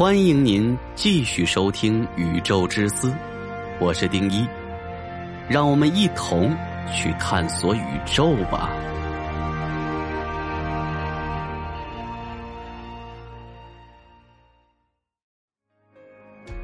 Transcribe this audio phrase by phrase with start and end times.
[0.00, 3.08] 欢迎您继续收听《宇宙之思》，
[3.78, 4.48] 我是丁一，
[5.46, 6.56] 让我们一同
[6.90, 8.70] 去探索宇宙吧。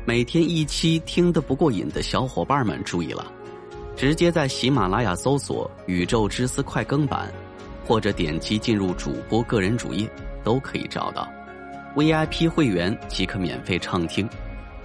[0.06, 3.30] 每天一期听得不过瘾的小伙伴们注意了，
[3.94, 7.30] 直接在喜马拉雅搜索《宇宙之思》快更版，
[7.84, 10.10] 或者点击进入主播个人主页，
[10.42, 11.28] 都可以找到。
[11.96, 14.28] VIP 会员即可免费畅听，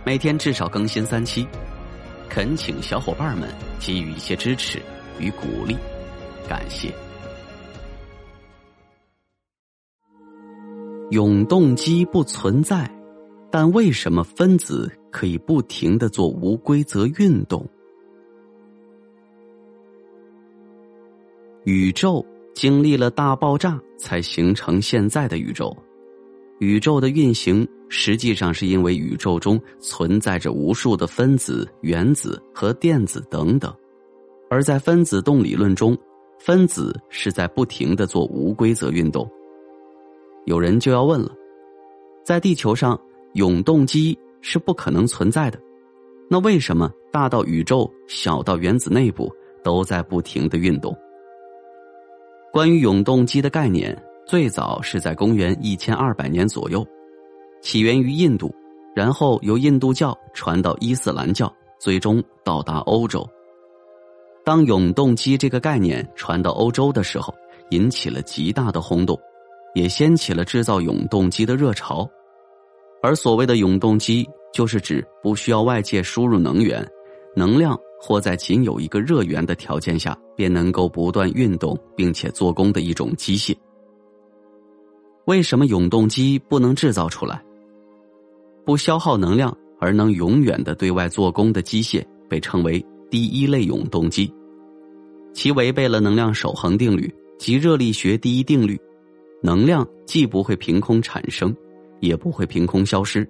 [0.05, 1.45] 每天至少更新三期，
[2.29, 3.49] 恳请小伙伴们
[3.81, 4.81] 给予一些支持
[5.19, 5.75] 与鼓励，
[6.47, 6.89] 感谢。
[11.09, 12.89] 永动机不存在，
[13.51, 17.67] 但为什么分子可以不停的做无规则运动？
[21.65, 22.25] 宇宙
[22.55, 25.75] 经历了大爆炸，才形成现在的宇宙。
[26.61, 33.73] 宇宙的运行实际上是因为宇宙中存在着无数的分子、原子和电子等等，
[34.47, 35.97] 而在分子动理论中，
[36.37, 39.27] 分子是在不停的做无规则运动。
[40.45, 41.31] 有人就要问了，
[42.23, 42.99] 在地球上，
[43.33, 45.59] 永动机是不可能存在的，
[46.29, 50.95] 那为什么大到宇宙，小到原子内部都在不停的运动？
[52.53, 53.99] 关于永动机的概念。
[54.31, 56.87] 最早是在公元一千二百年左右，
[57.61, 58.49] 起源于印度，
[58.95, 63.29] 然后由印度教传到伊斯兰教，最终到达欧洲。
[64.45, 67.35] 当永动机这个概念传到欧洲的时候，
[67.71, 69.19] 引起了极大的轰动，
[69.75, 72.09] 也掀起了制造永动机的热潮。
[73.03, 76.89] 而所谓的永动机，就是指不需要外界输入能源，
[77.35, 83.53] 能量或在仅有一个热源的条件下，便能够不断运动并且做功的一种机械。
[85.31, 87.41] 为什么永动机不能制造出来？
[88.65, 94.29] 不消耗能量而能永远的对外做功的机械被称为第一类永动机，
[95.31, 97.09] 其违背了能量守恒定律
[97.39, 98.77] 及热力学第一定律，
[99.41, 101.55] 能量既不会凭空产生，
[102.01, 103.25] 也不会凭空消失，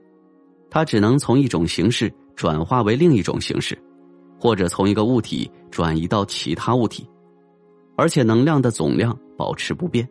[0.72, 3.78] 它只能从一种形式转化为另一种形式，
[4.40, 7.08] 或者从一个物体转移到其他物体，
[7.96, 10.10] 而且能量的总量保持不变。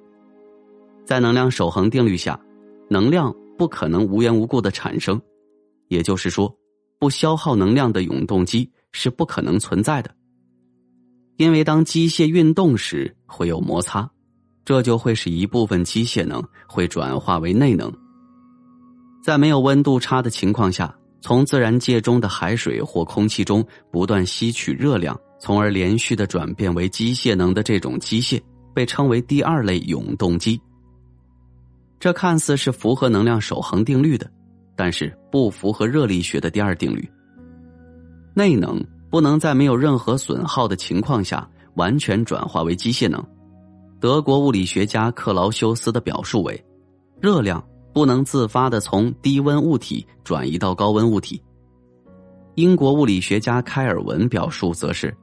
[1.05, 2.39] 在能量守恒定律下，
[2.89, 5.21] 能量不可能无缘无故的产生，
[5.89, 6.55] 也就是说，
[6.99, 10.11] 不消耗能量的永动机是不可能存在的。
[11.37, 14.09] 因为当机械运动时会有摩擦，
[14.65, 17.91] 这就会使一部分机械能会转化为内能。
[19.23, 28.41] 在没有温度差的情况下，从自然界中的海水或空气中不断吸取热量，从而连续的转变为机械能的这种机械，
[28.75, 30.61] 被称为第二类永动机。
[32.01, 34.29] 这看似是符合能量守恒定律的，
[34.75, 37.07] 但是不符合热力学的第二定律。
[38.33, 43.23] 内能不能在没有任何损耗的情况下完全转化为机械能。
[44.01, 46.65] 德国物理学家克劳修斯的表述为：
[47.21, 47.63] 热量
[47.93, 51.43] 不能自发的从低温物体转移到高温物体。
[52.55, 55.15] 英国物理学家开尔文表述则是：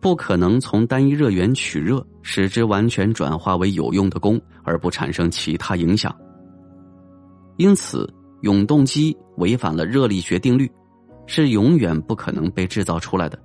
[0.00, 6.14] 不可能从单一热源取热，使之完全转化为有用的功，而不产生其他影响。
[7.56, 10.70] 因此，永动机违反了热力学定律，
[11.24, 13.38] 是永远不可能被制造出来的。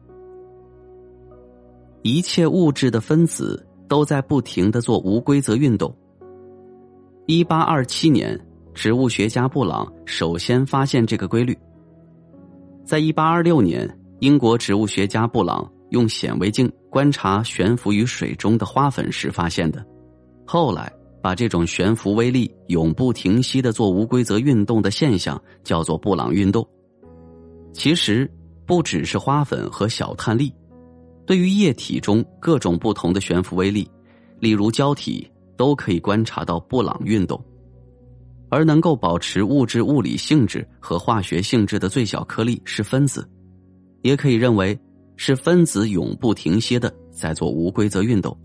[2.01, 5.95] 一切物质的分子都在不停的做无规则运动。
[7.27, 8.39] 一八二七年，
[8.73, 11.55] 植物学家布朗首先发现这个规律。
[12.83, 13.87] 在一八二六年，
[14.21, 19.85] 英国植物学家布朗用显微镜观察悬浮于水中的花粉时发现的。
[20.47, 20.91] 后来。
[21.21, 26.67] 把这种悬浮微粒永不停息的做无规则运动的现象叫做布朗运动。
[27.73, 28.29] 其实
[28.65, 30.53] 不只是花粉和小碳粒，
[31.25, 33.89] 对于液体中各种不同的悬浮微粒，
[34.39, 37.43] 例如胶体，都可以观察到布朗运动。
[38.51, 43.29] 而能够保持物质物理性质和化学性质的最小颗粒是分子，
[44.01, 44.77] 也可以认为
[45.17, 48.35] 是分子永不停歇的在做无规则运动，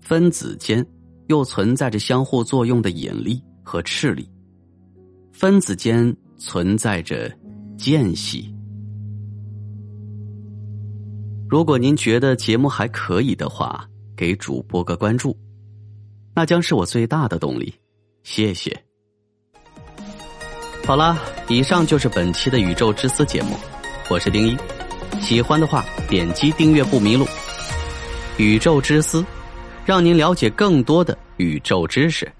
[0.00, 0.84] 分子间。
[1.26, 4.28] 又存在着相互作用的引力和斥力，
[5.32, 7.30] 分子间存在着
[7.76, 8.52] 间隙。
[11.48, 15.36] 如果您觉得节目还可以的话，给主播个关注，
[16.34, 17.72] 那将是我最大的动力。
[18.22, 18.76] 谢谢。
[20.84, 21.18] 好了，
[21.48, 23.56] 以上就是本期的宇宙之思节目，
[24.10, 24.56] 我是丁一。
[25.20, 27.24] 喜欢的话，点击订阅不迷路。
[28.36, 29.24] 宇宙之思。
[29.84, 32.30] 让您了解更多的宇宙知识。